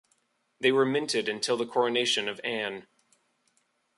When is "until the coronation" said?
1.29-2.27